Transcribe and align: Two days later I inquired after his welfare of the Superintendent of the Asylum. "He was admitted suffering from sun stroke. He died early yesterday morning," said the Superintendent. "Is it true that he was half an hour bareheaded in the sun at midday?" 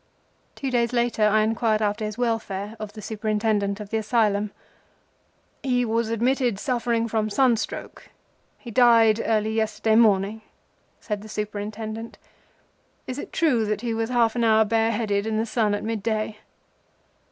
Two 0.55 0.71
days 0.71 0.93
later 0.93 1.21
I 1.27 1.43
inquired 1.43 1.79
after 1.79 2.03
his 2.05 2.17
welfare 2.17 2.75
of 2.79 2.93
the 2.93 3.03
Superintendent 3.03 3.79
of 3.79 3.91
the 3.91 3.97
Asylum. 3.99 4.49
"He 5.61 5.85
was 5.85 6.09
admitted 6.09 6.57
suffering 6.57 7.07
from 7.07 7.29
sun 7.29 7.55
stroke. 7.55 8.09
He 8.57 8.71
died 8.71 9.21
early 9.23 9.53
yesterday 9.53 9.95
morning," 9.95 10.41
said 10.99 11.21
the 11.21 11.29
Superintendent. 11.29 12.17
"Is 13.05 13.19
it 13.19 13.31
true 13.31 13.63
that 13.67 13.81
he 13.81 13.93
was 13.93 14.09
half 14.09 14.35
an 14.35 14.43
hour 14.43 14.65
bareheaded 14.65 15.27
in 15.27 15.37
the 15.37 15.45
sun 15.45 15.75
at 15.75 15.83
midday?" 15.83 16.39